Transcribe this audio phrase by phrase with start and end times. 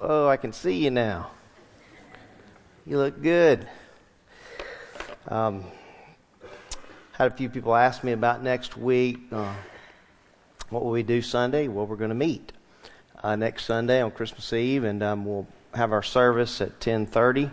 [0.00, 1.32] Oh, I can see you now.
[2.86, 3.66] You look good.
[5.26, 5.64] Um,
[7.14, 9.18] had a few people ask me about next week.
[9.32, 9.52] Uh,
[10.70, 11.66] what will we do Sunday?
[11.66, 12.52] Well, we're going to meet
[13.24, 17.50] uh, next Sunday on Christmas Eve, and um, we'll have our service at 10:30,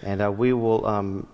[0.00, 1.28] and uh, we will um,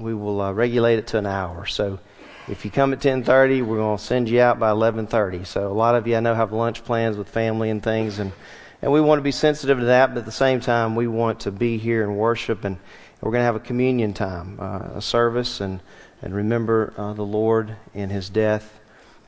[0.00, 1.66] we will uh, regulate it to an hour.
[1.66, 2.00] So
[2.48, 5.46] if you come at 10:30, we're going to send you out by 11:30.
[5.46, 8.32] So a lot of you I know have lunch plans with family and things, and
[8.84, 11.40] and we want to be sensitive to that, but at the same time, we want
[11.40, 12.76] to be here and worship, and
[13.22, 15.80] we're going to have a communion time, uh, a service, and
[16.20, 18.78] and remember uh, the Lord in His death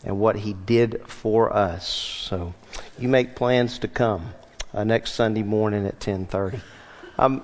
[0.04, 1.88] and what He did for us.
[1.88, 2.52] So
[2.98, 4.34] you make plans to come
[4.74, 6.60] uh, next Sunday morning at 10:30.
[7.18, 7.42] Um,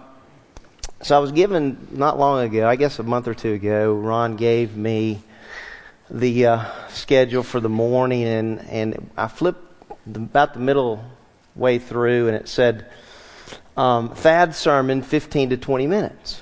[1.00, 4.36] so I was given not long ago, I guess a month or two ago, Ron
[4.36, 5.22] gave me
[6.10, 9.64] the uh, schedule for the morning, and, and I flipped
[10.06, 11.02] the, about the middle
[11.54, 12.86] way through, and it said,
[13.76, 14.14] um,
[14.52, 16.40] sermon, 15 to 20 minutes.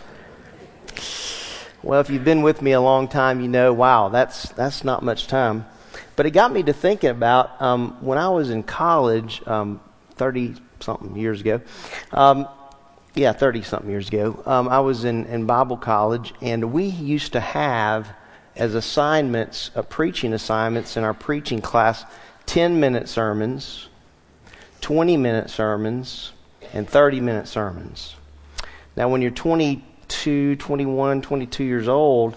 [1.83, 5.03] Well, if you've been with me a long time, you know, wow, that's, that's not
[5.03, 5.65] much time.
[6.17, 10.61] But it got me to thinking about um, when I was in college, 30 um,
[10.81, 11.63] something years ago.
[12.13, 12.47] Um,
[13.15, 14.43] yeah, 30 something years ago.
[14.47, 18.13] Um, I was in, in Bible college, and we used to have
[18.57, 22.05] as assignments, uh, preaching assignments in our preaching class,
[22.47, 23.89] 10 minute sermons,
[24.81, 26.33] 20 minute sermons,
[26.73, 28.15] and 30 minute sermons.
[28.97, 32.37] Now, when you're 22, 21, 22 years old,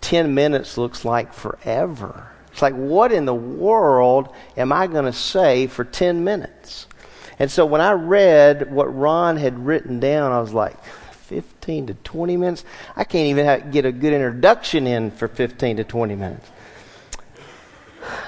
[0.00, 2.28] 10 minutes looks like forever.
[2.52, 6.86] It's like, what in the world am I going to say for 10 minutes?
[7.38, 11.94] And so when I read what Ron had written down, I was like, 15 to
[11.94, 12.64] 20 minutes.
[12.94, 16.48] I can't even have, get a good introduction in for 15 to 20 minutes.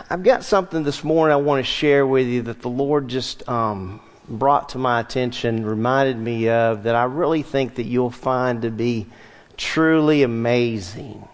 [0.09, 3.49] I've got something this morning I want to share with you that the Lord just
[3.49, 8.63] um, brought to my attention, reminded me of, that I really think that you'll find
[8.63, 9.07] to be
[9.57, 11.27] truly amazing.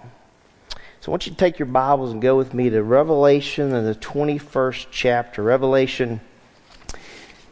[1.01, 3.87] So I want you to take your Bibles and go with me to Revelation and
[3.87, 5.43] the 21st chapter.
[5.43, 6.21] Revelation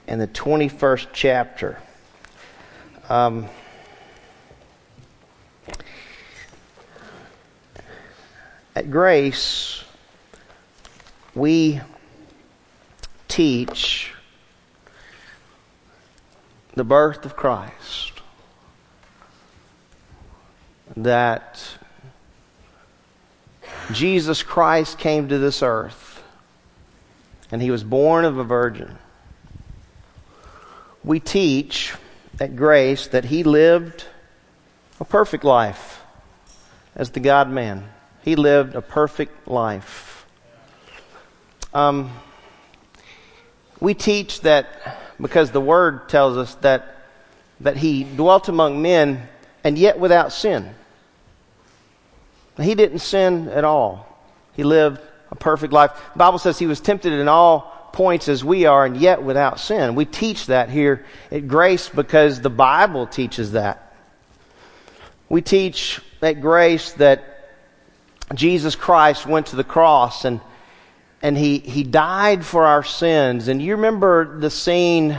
[0.06, 1.78] and the 21st chapter.
[3.08, 3.48] Um,
[8.76, 9.82] At Grace,
[11.34, 11.80] we
[13.28, 14.12] teach
[16.74, 18.12] the birth of Christ.
[20.96, 21.62] That
[23.92, 26.22] Jesus Christ came to this earth
[27.52, 28.98] and he was born of a virgin.
[31.02, 31.94] We teach
[32.38, 34.04] at Grace that he lived
[35.00, 36.02] a perfect life
[36.94, 37.88] as the God man.
[38.22, 40.09] He lived a perfect life.
[41.72, 42.10] Um,
[43.80, 47.06] we teach that because the Word tells us that,
[47.60, 49.28] that He dwelt among men
[49.62, 50.74] and yet without sin.
[52.60, 54.06] He didn't sin at all.
[54.54, 55.00] He lived
[55.30, 55.92] a perfect life.
[56.12, 59.58] The Bible says He was tempted in all points as we are and yet without
[59.58, 59.94] sin.
[59.94, 63.94] We teach that here at Grace because the Bible teaches that.
[65.28, 67.24] We teach at Grace that
[68.34, 70.40] Jesus Christ went to the cross and
[71.22, 73.48] and he, he died for our sins.
[73.48, 75.18] And you remember the scene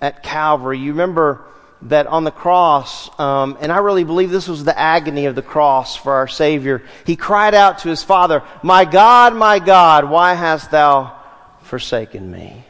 [0.00, 0.78] at Calvary.
[0.78, 1.44] You remember
[1.82, 5.42] that on the cross, um, and I really believe this was the agony of the
[5.42, 6.82] cross for our Savior.
[7.04, 11.14] He cried out to his Father, My God, my God, why hast thou
[11.62, 12.64] forsaken me?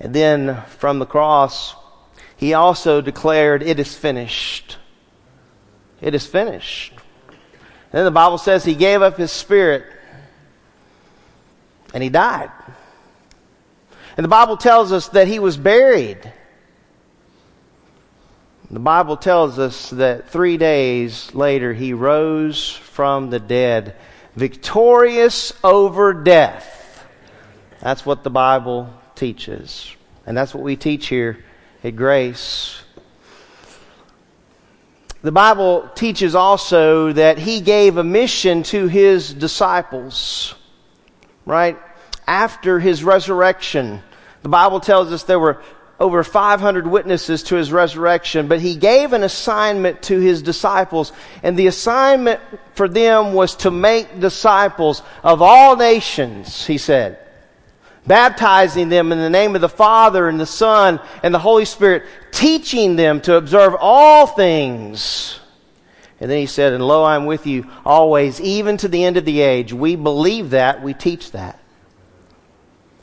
[0.00, 1.74] And then from the cross,
[2.36, 4.78] he also declared, It is finished.
[6.00, 6.94] It is finished.
[7.92, 9.84] Then the Bible says he gave up his spirit
[11.94, 12.50] and he died.
[14.16, 16.32] And the Bible tells us that he was buried.
[18.70, 23.94] The Bible tells us that three days later he rose from the dead,
[24.34, 27.04] victorious over death.
[27.80, 29.94] That's what the Bible teaches.
[30.24, 31.44] And that's what we teach here
[31.84, 32.82] at Grace.
[35.22, 40.56] The Bible teaches also that he gave a mission to his disciples,
[41.46, 41.78] right?
[42.26, 44.02] After his resurrection.
[44.42, 45.62] The Bible tells us there were
[46.00, 51.12] over 500 witnesses to his resurrection, but he gave an assignment to his disciples,
[51.44, 52.40] and the assignment
[52.74, 57.21] for them was to make disciples of all nations, he said
[58.06, 62.04] baptizing them in the name of the Father and the Son and the Holy Spirit,
[62.30, 65.38] teaching them to observe all things.
[66.20, 69.24] And then he said, And lo, I'm with you always, even to the end of
[69.24, 69.72] the age.
[69.72, 71.58] We believe that, we teach that.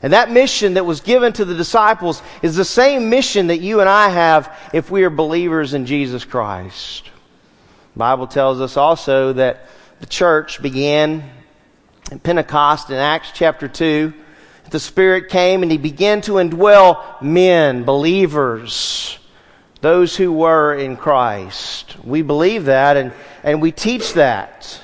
[0.02, 3.80] And that mission that was given to the disciples is the same mission that you
[3.80, 7.04] and I have if we are believers in Jesus Christ.
[7.92, 9.66] The Bible tells us also that
[10.00, 11.22] the church began
[12.10, 14.14] in Pentecost in Acts chapter 2.
[14.70, 19.18] The Spirit came and He began to indwell men, believers,
[19.80, 21.96] those who were in Christ.
[22.04, 23.12] We believe that and,
[23.42, 24.80] and we teach that.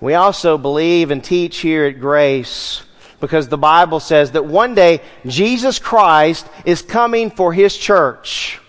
[0.00, 2.82] We also believe and teach here at Grace
[3.20, 8.60] because the Bible says that one day Jesus Christ is coming for his church.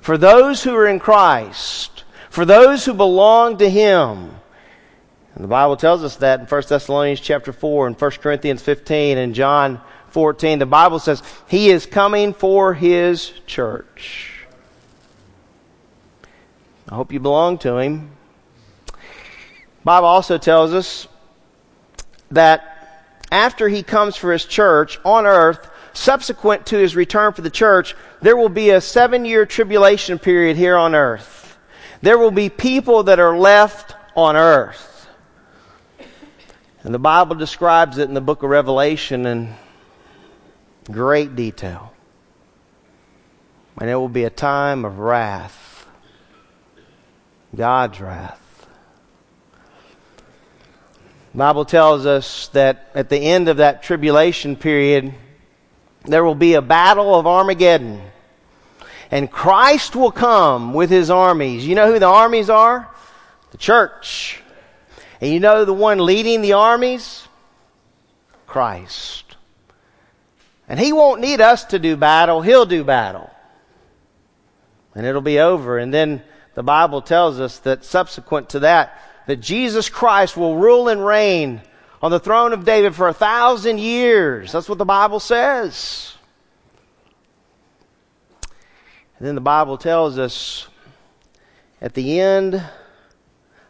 [0.00, 4.30] For those who are in Christ, for those who belong to him.
[5.38, 9.18] And the Bible tells us that in 1 Thessalonians chapter 4 and 1 Corinthians 15
[9.18, 10.58] and John 14.
[10.58, 14.32] The Bible says he is coming for his church.
[16.88, 18.10] I hope you belong to him.
[19.84, 21.06] Bible also tells us
[22.32, 27.50] that after he comes for his church on earth, subsequent to his return for the
[27.50, 31.56] church, there will be a seven year tribulation period here on earth.
[32.02, 34.96] There will be people that are left on earth.
[36.88, 39.52] And the Bible describes it in the book of Revelation in
[40.90, 41.92] great detail.
[43.78, 45.86] And it will be a time of wrath,
[47.54, 48.66] God's wrath.
[51.34, 55.12] Bible tells us that at the end of that tribulation period,
[56.06, 58.00] there will be a battle of Armageddon.
[59.10, 61.66] And Christ will come with his armies.
[61.66, 62.88] You know who the armies are?
[63.50, 64.40] The church.
[65.20, 67.26] And you know the one leading the armies?
[68.46, 69.36] Christ.
[70.68, 73.30] And he won't need us to do battle, he'll do battle.
[74.94, 75.78] And it'll be over.
[75.78, 76.22] And then
[76.54, 81.62] the Bible tells us that subsequent to that, that Jesus Christ will rule and reign
[82.02, 84.52] on the throne of David for a thousand years.
[84.52, 86.14] That's what the Bible says.
[89.18, 90.68] And then the Bible tells us
[91.80, 92.62] at the end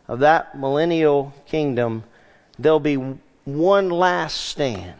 [0.08, 2.02] of that millennial kingdom,
[2.58, 2.96] there'll be
[3.44, 4.94] one last stand.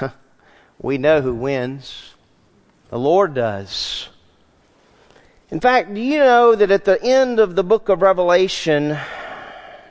[0.80, 2.14] we know who wins.
[2.90, 4.08] The Lord does.
[5.50, 8.98] In fact, do you know that at the end of the book of Revelation,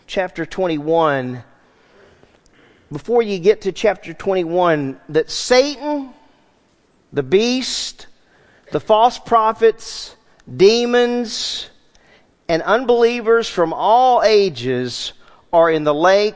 [0.06, 1.44] chapter 21,
[2.92, 6.14] before you get to chapter 21, that Satan,
[7.12, 8.06] the beast,
[8.72, 10.16] the false prophets,
[10.56, 11.70] demons,
[12.48, 15.14] and unbelievers from all ages
[15.52, 16.36] are in the lake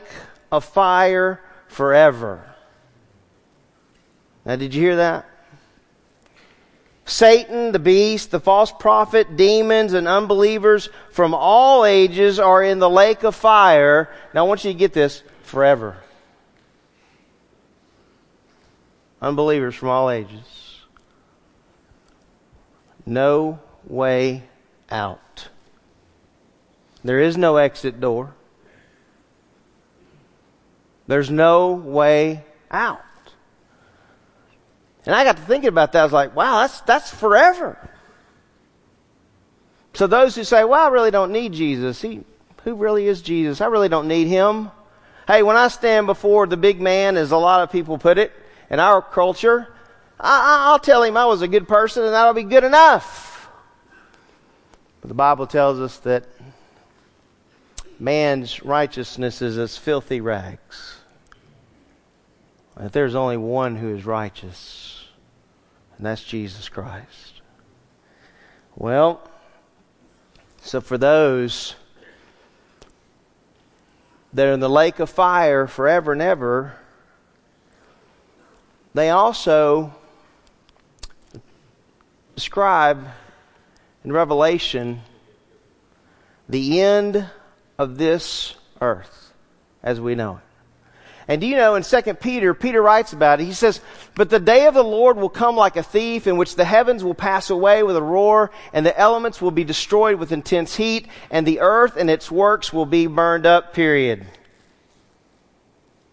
[0.50, 2.44] of fire forever.
[4.44, 5.26] Now, did you hear that?
[7.04, 12.90] Satan, the beast, the false prophet, demons, and unbelievers from all ages are in the
[12.90, 14.08] lake of fire.
[14.32, 15.96] Now I want you to get this forever.
[19.20, 20.80] Unbelievers from all ages.
[23.04, 24.44] No way
[24.90, 25.48] out.
[27.04, 28.34] There is no exit door.
[31.06, 33.02] There's no way out.
[35.04, 36.00] And I got to thinking about that.
[36.00, 37.76] I was like, wow, that's, that's forever.
[39.94, 42.00] So those who say, well, I really don't need Jesus.
[42.00, 42.22] He,
[42.64, 43.60] who really is Jesus?
[43.60, 44.70] I really don't need him.
[45.26, 48.32] Hey, when I stand before the big man, as a lot of people put it
[48.70, 49.68] in our culture,
[50.18, 53.48] I, I'll tell him I was a good person and that'll be good enough.
[55.00, 56.24] But the Bible tells us that
[58.02, 60.96] man's righteousness is as filthy rags.
[62.76, 65.02] That there's only one who is righteous
[65.96, 67.42] and that's Jesus Christ.
[68.74, 69.20] Well,
[70.60, 71.76] so for those
[74.32, 76.74] that are in the lake of fire forever and ever,
[78.94, 79.94] they also
[82.34, 83.06] describe
[84.04, 85.02] in Revelation
[86.48, 87.30] the end
[87.78, 89.32] of this earth
[89.82, 90.42] as we know it.
[91.28, 93.44] And do you know in 2 Peter, Peter writes about it.
[93.44, 93.80] He says,
[94.16, 97.04] But the day of the Lord will come like a thief, in which the heavens
[97.04, 101.06] will pass away with a roar, and the elements will be destroyed with intense heat,
[101.30, 104.26] and the earth and its works will be burned up, period.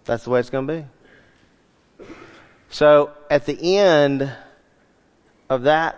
[0.05, 0.85] That's the way it's going to
[1.97, 2.05] be.
[2.69, 4.31] So at the end
[5.49, 5.97] of that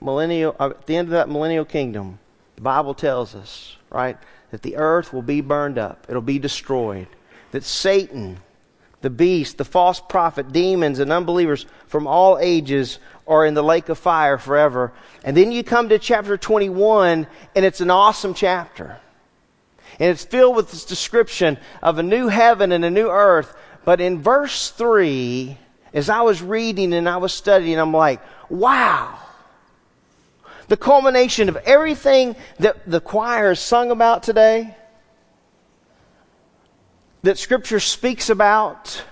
[0.00, 2.20] millennial, uh, at the end of that millennial kingdom,
[2.54, 4.16] the Bible tells us, right,
[4.50, 6.06] that the earth will be burned up.
[6.08, 7.06] It'll be destroyed
[7.52, 8.38] that Satan,
[9.00, 13.88] the beast, the false prophet, demons, and unbelievers from all ages are in the lake
[13.88, 14.92] of fire forever.
[15.24, 18.98] And then you come to chapter 21, and it's an awesome chapter.
[19.98, 23.54] And it's filled with this description of a new heaven and a new earth
[23.84, 25.56] but in verse 3,
[25.94, 29.18] as I was reading and I was studying, I'm like, wow.
[30.70, 34.76] The culmination of everything that the choir has sung about today,
[37.24, 39.02] that Scripture speaks about,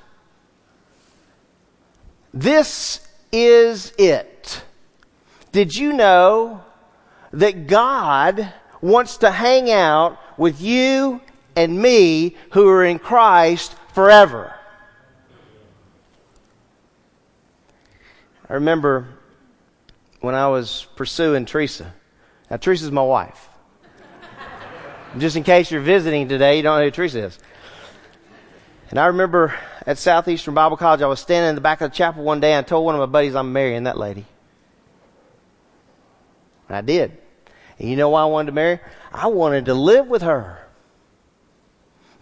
[2.32, 4.62] this is it.
[5.50, 6.62] Did you know
[7.32, 11.20] that God wants to hang out with you
[11.56, 14.54] and me who are in Christ forever?
[18.48, 19.17] I remember
[20.20, 21.92] when I was pursuing Teresa.
[22.50, 23.48] Now, Teresa's my wife.
[25.16, 27.38] Just in case you're visiting today, you don't know who Teresa is.
[28.90, 29.54] And I remember
[29.86, 32.52] at Southeastern Bible College, I was standing in the back of the chapel one day
[32.52, 34.24] and I told one of my buddies I'm marrying that lady.
[36.68, 37.16] And I did.
[37.78, 38.80] And you know why I wanted to marry?
[39.12, 40.58] I wanted to live with her.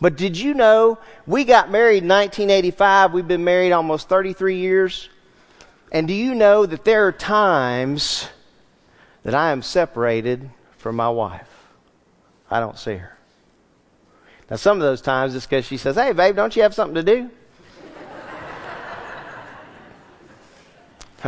[0.01, 3.13] But did you know we got married in 1985?
[3.13, 5.09] We've been married almost 33 years.
[5.93, 8.29] And do you know that there are times
[9.23, 11.49] that I am separated from my wife?
[12.51, 13.17] I don't see her.
[14.51, 16.95] Now, some of those times it's because she says, Hey, babe, don't you have something
[16.95, 17.31] to do?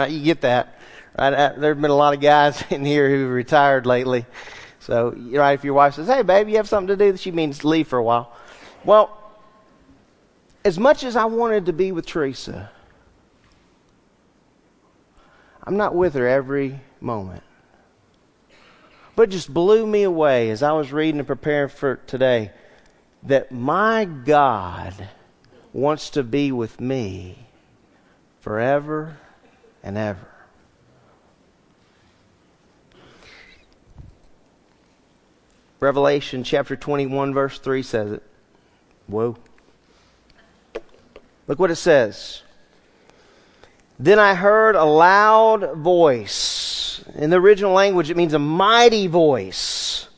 [0.08, 0.78] you get that.
[1.18, 1.32] Right?
[1.32, 4.24] Uh, there have been a lot of guys in here who retired lately.
[4.80, 7.64] So, right, if your wife says, Hey, babe, you have something to do, she means
[7.64, 8.32] leave for a while.
[8.84, 9.14] Well,
[10.64, 12.70] as much as I wanted to be with Teresa,
[15.68, 17.42] I'm not with her every moment.
[19.14, 22.52] But it just blew me away as I was reading and preparing for today
[23.24, 25.10] that my God
[25.74, 27.48] wants to be with me
[28.40, 29.18] forever
[29.82, 30.26] and ever.
[35.80, 38.22] Revelation chapter 21, verse 3 says it.
[39.06, 39.36] Whoa.
[41.46, 42.40] Look what it says.
[43.98, 47.02] Then I heard a loud voice.
[47.16, 50.08] In the original language, it means a mighty voice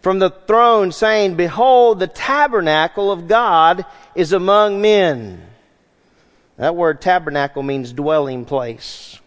[0.00, 5.46] from the throne saying, Behold, the tabernacle of God is among men.
[6.56, 9.18] That word tabernacle means dwelling place.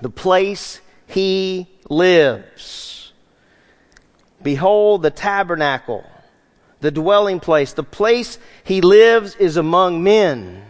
[0.00, 3.12] The place he lives.
[4.42, 6.04] Behold, the tabernacle,
[6.80, 10.69] the dwelling place, the place he lives is among men.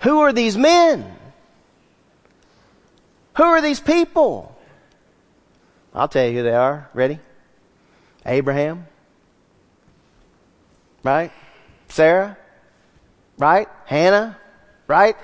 [0.00, 1.14] Who are these men?
[3.36, 4.56] Who are these people?
[5.94, 6.88] I'll tell you who they are.
[6.94, 7.18] Ready?
[8.26, 8.86] Abraham.
[11.02, 11.32] Right?
[11.88, 12.36] Sarah.
[13.38, 13.68] Right?
[13.86, 14.36] Hannah.
[14.86, 15.16] Right?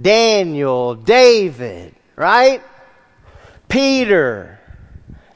[0.00, 0.94] Daniel.
[0.94, 1.94] David.
[2.16, 2.62] Right?
[3.68, 4.60] Peter.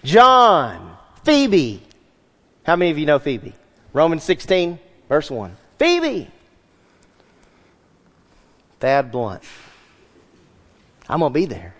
[0.04, 0.96] John.
[1.24, 1.82] Phoebe.
[2.64, 3.54] How many of you know Phoebe?
[3.92, 5.56] Romans 16, verse 1.
[5.78, 6.30] Phoebe.
[8.80, 9.42] Thad Blount.
[11.08, 11.74] I'm going to be there.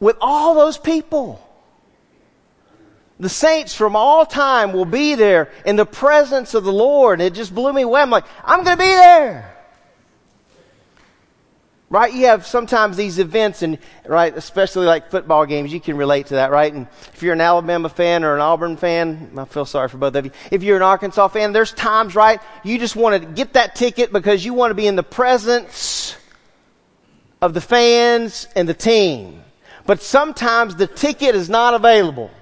[0.00, 1.42] With all those people.
[3.18, 7.20] The saints from all time will be there in the presence of the Lord.
[7.22, 8.02] It just blew me away.
[8.02, 9.55] I'm like, I'm going to be there.
[11.88, 12.12] Right?
[12.12, 16.34] You have sometimes these events and, right, especially like football games, you can relate to
[16.34, 16.72] that, right?
[16.72, 20.16] And if you're an Alabama fan or an Auburn fan, I feel sorry for both
[20.16, 20.32] of you.
[20.50, 24.12] If you're an Arkansas fan, there's times, right, you just want to get that ticket
[24.12, 26.16] because you want to be in the presence
[27.40, 29.44] of the fans and the team.
[29.86, 32.32] But sometimes the ticket is not available.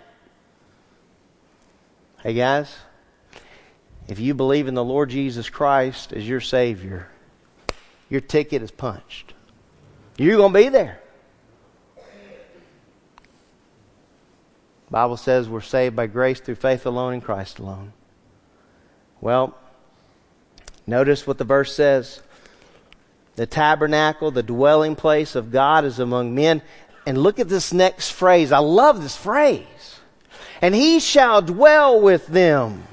[2.23, 2.75] Hey guys,
[4.09, 7.09] if you believe in the Lord Jesus Christ as your Savior,
[8.09, 9.34] your ticket is punched.
[10.17, 11.01] You're going to be there.
[14.91, 17.93] Bible says we're saved by grace through faith alone in Christ alone.
[19.21, 19.57] Well,
[20.87, 22.23] notice what the verse says.
[23.35, 26.63] The tabernacle, the dwelling place of God is among men.
[27.07, 28.53] And look at this next phrase.
[28.53, 29.99] I love this phrase.
[30.63, 32.85] And he shall dwell with them.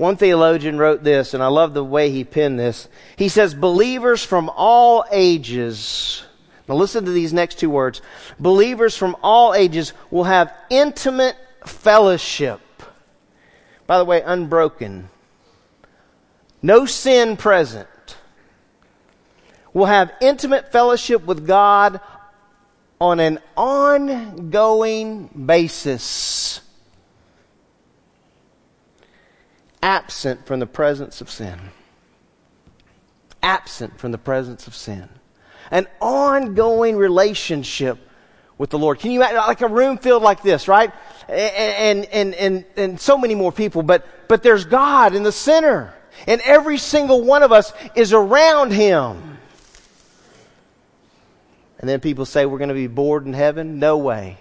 [0.00, 2.88] One theologian wrote this, and I love the way he penned this.
[3.16, 6.24] He says, Believers from all ages,
[6.66, 8.00] now listen to these next two words.
[8.38, 12.62] Believers from all ages will have intimate fellowship.
[13.86, 15.10] By the way, unbroken.
[16.62, 18.16] No sin present.
[19.74, 22.00] Will have intimate fellowship with God
[22.98, 26.62] on an ongoing basis.
[29.82, 31.58] Absent from the presence of sin.
[33.42, 35.08] Absent from the presence of sin.
[35.70, 37.98] An ongoing relationship
[38.58, 38.98] with the Lord.
[38.98, 40.92] Can you imagine, like a room filled like this, right?
[41.28, 45.94] And, and, and, and so many more people, but, but there's God in the center.
[46.26, 49.38] And every single one of us is around Him.
[51.78, 53.78] And then people say we're going to be bored in heaven.
[53.78, 54.36] No way.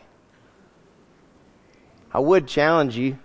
[2.11, 3.17] I would challenge you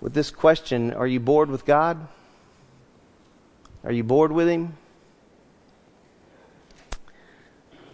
[0.00, 2.08] with this question Are you bored with God?
[3.84, 4.76] Are you bored with Him?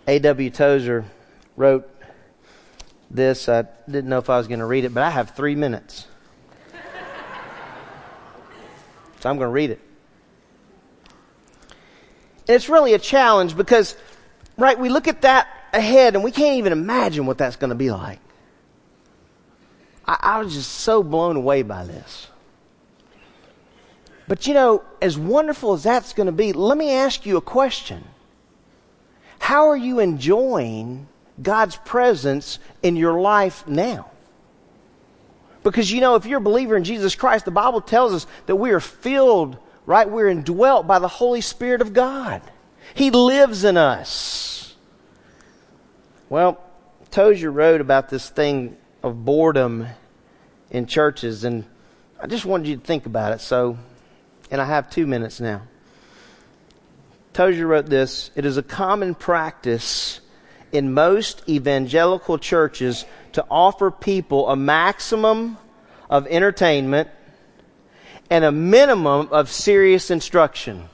[0.08, 0.50] A.W.
[0.50, 1.04] Tozer
[1.56, 1.88] wrote
[3.10, 3.48] this.
[3.48, 6.06] I didn't know if I was going to read it, but I have three minutes.
[9.20, 9.80] so I'm going to read it.
[12.48, 13.96] And it's really a challenge because,
[14.56, 17.76] right, we look at that ahead and we can't even imagine what that's going to
[17.76, 18.20] be like.
[20.06, 22.28] I, I was just so blown away by this.
[24.28, 27.40] But you know, as wonderful as that's going to be, let me ask you a
[27.40, 28.04] question.
[29.38, 31.06] How are you enjoying
[31.40, 34.10] God's presence in your life now?
[35.62, 38.56] Because you know, if you're a believer in Jesus Christ, the Bible tells us that
[38.56, 40.08] we are filled, right?
[40.08, 42.42] We're indwelt by the Holy Spirit of God.
[42.94, 44.74] He lives in us.
[46.28, 46.60] Well,
[47.10, 49.86] Tozer wrote about this thing of boredom
[50.70, 51.64] in churches, and
[52.20, 53.40] I just wanted you to think about it.
[53.40, 53.78] So,
[54.50, 55.62] and I have two minutes now.
[57.32, 60.20] Tozer wrote this It is a common practice
[60.72, 65.56] in most evangelical churches to offer people a maximum
[66.10, 67.08] of entertainment
[68.28, 70.88] and a minimum of serious instruction.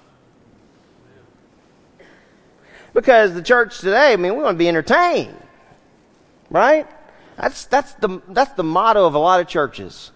[2.92, 5.36] Because the church today, I mean, we want to be entertained.
[6.50, 6.86] Right?
[7.36, 10.12] That's, that's, the, that's the motto of a lot of churches.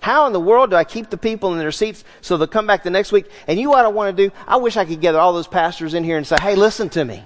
[0.00, 2.66] How in the world do I keep the people in their seats so they'll come
[2.66, 3.26] back the next week?
[3.46, 4.34] And you know what I want to do?
[4.46, 7.04] I wish I could gather all those pastors in here and say, hey, listen to
[7.04, 7.22] me.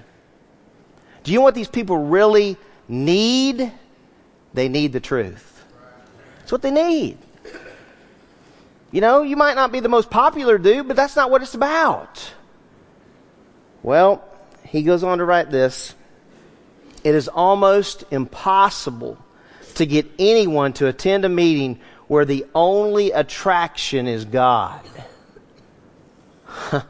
[1.23, 2.57] Do you know what these people really
[2.87, 3.71] need?
[4.53, 5.63] They need the truth.
[6.39, 7.17] That's what they need.
[8.91, 11.53] You know, you might not be the most popular dude, but that's not what it's
[11.53, 12.33] about.
[13.83, 14.23] Well,
[14.65, 15.95] he goes on to write this.
[17.03, 19.17] It is almost impossible
[19.75, 24.81] to get anyone to attend a meeting where the only attraction is God.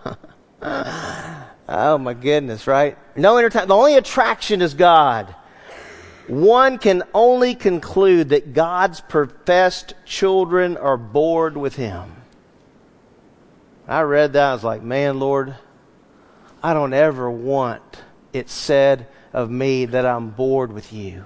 [0.61, 2.97] oh my goodness, right?
[3.15, 3.67] No entertainment.
[3.69, 5.35] The only attraction is God.
[6.27, 12.15] One can only conclude that God's professed children are bored with Him.
[13.87, 14.49] I read that.
[14.49, 15.55] I was like, man, Lord,
[16.63, 18.01] I don't ever want
[18.33, 21.25] it said of me that I'm bored with you.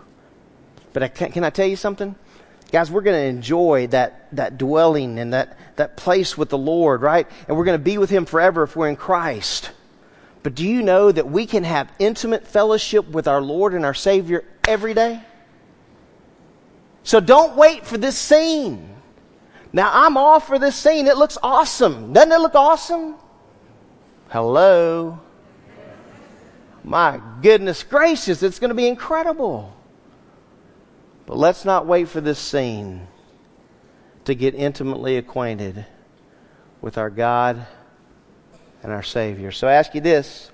[0.96, 2.16] But I can, can I tell you something?
[2.72, 7.02] Guys, we're going to enjoy that, that dwelling and that, that place with the Lord,
[7.02, 7.28] right?
[7.50, 9.72] And we're going to be with Him forever if we're in Christ.
[10.42, 13.94] But do you know that we can have intimate fellowship with our Lord and our
[13.94, 15.22] Savior every day?
[17.04, 18.96] So don't wait for this scene.
[19.74, 21.08] Now, I'm all for this scene.
[21.08, 22.14] It looks awesome.
[22.14, 23.16] Doesn't it look awesome?
[24.30, 25.20] Hello?
[26.86, 29.76] My goodness gracious, it's going to be incredible.
[31.26, 33.08] But let's not wait for this scene
[34.26, 35.86] to get intimately acquainted
[36.82, 37.66] with our God
[38.84, 39.52] and our Savior.
[39.52, 40.52] So I ask you this.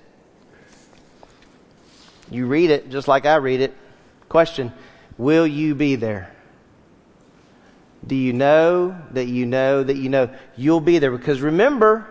[2.30, 3.74] You read it just like I read it.
[4.28, 4.72] Question
[5.18, 6.34] Will you be there?
[8.06, 11.10] Do you know that you know that you know you'll be there?
[11.10, 12.06] Because remember,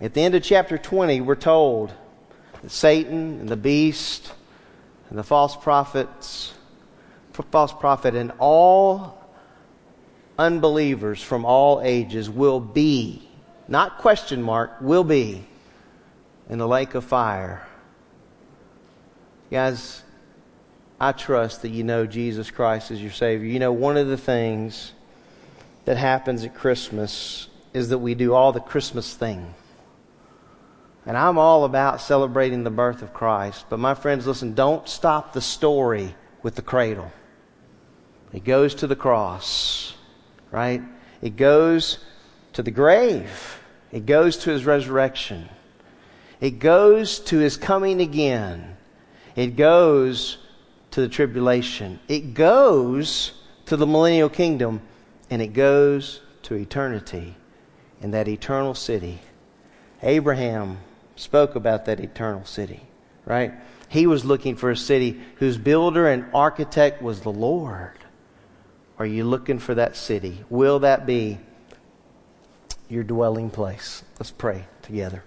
[0.00, 1.92] at the end of chapter 20, we're told
[2.62, 4.32] that Satan and the beast
[5.10, 6.54] and the false prophets
[7.42, 9.18] false prophet, and all
[10.38, 13.28] unbelievers from all ages will be,
[13.68, 15.44] not question mark, will be
[16.48, 17.66] in the lake of fire.
[19.50, 20.02] Guys,
[21.00, 23.46] I trust that you know Jesus Christ as your Savior.
[23.46, 24.92] You know, one of the things
[25.84, 29.54] that happens at Christmas is that we do all the Christmas thing.
[31.06, 33.64] And I'm all about celebrating the birth of Christ.
[33.70, 37.10] But my friends, listen, don't stop the story with the cradle.
[38.32, 39.94] It goes to the cross,
[40.50, 40.82] right?
[41.20, 41.98] It goes
[42.52, 43.60] to the grave.
[43.92, 45.48] It goes to his resurrection.
[46.40, 48.76] It goes to his coming again.
[49.36, 50.38] It goes
[50.92, 52.00] to the tribulation.
[52.08, 53.32] It goes
[53.66, 54.82] to the millennial kingdom.
[55.28, 57.36] And it goes to eternity
[58.00, 59.20] in that eternal city.
[60.02, 60.78] Abraham
[61.16, 62.80] spoke about that eternal city,
[63.26, 63.52] right?
[63.88, 67.99] He was looking for a city whose builder and architect was the Lord.
[69.00, 70.44] Are you looking for that city?
[70.50, 71.38] Will that be
[72.90, 74.04] your dwelling place?
[74.18, 75.24] Let's pray together.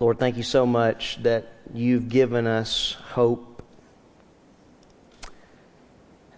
[0.00, 3.62] Lord, thank you so much that you've given us hope.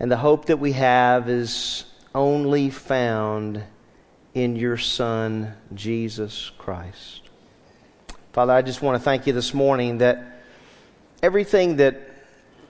[0.01, 3.63] And the hope that we have is only found
[4.35, 7.31] in your Son, Jesus Christ.
[8.33, 10.43] Father, I just want to thank you this morning that
[11.23, 12.10] everything that,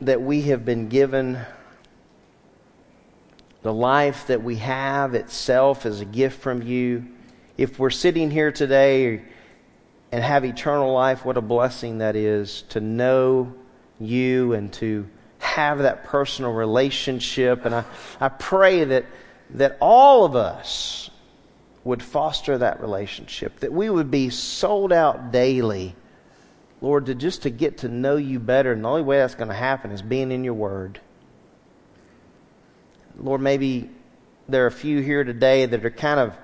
[0.00, 1.38] that we have been given,
[3.62, 7.06] the life that we have itself is a gift from you.
[7.58, 9.22] If we're sitting here today
[10.10, 13.54] and have eternal life, what a blessing that is to know
[13.98, 15.06] you and to
[15.38, 17.66] have that personal relationship.
[17.66, 17.84] And I,
[18.20, 19.04] I pray that,
[19.50, 21.10] that all of us
[21.84, 25.94] would foster that relationship, that we would be sold out daily,
[26.80, 28.72] Lord, to just to get to know you better.
[28.72, 31.00] And the only way that's going to happen is being in your word.
[33.18, 33.90] Lord, maybe
[34.48, 36.36] there are a few here today that are kind of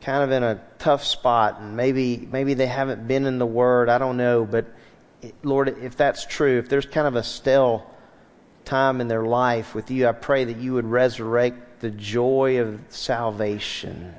[0.00, 3.88] kind of in a tough spot and maybe maybe they haven't been in the word
[3.88, 4.66] i don't know but
[5.42, 7.90] lord if that's true if there's kind of a stale
[8.64, 12.80] time in their life with you i pray that you would resurrect the joy of
[12.88, 14.14] salvation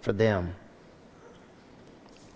[0.00, 0.54] for them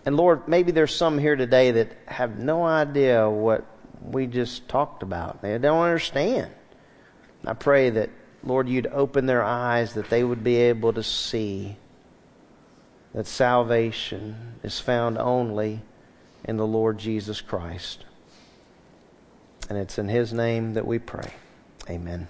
[0.05, 3.65] and lord maybe there's some here today that have no idea what
[4.03, 6.51] we just talked about they don't understand
[7.47, 8.11] i pray that
[8.43, 11.77] lord you'd open their eyes that they would be able to see
[13.15, 15.81] that salvation is found only
[16.45, 18.05] in the Lord Jesus Christ.
[19.69, 21.33] And it's in His name that we pray.
[21.89, 22.23] Amen.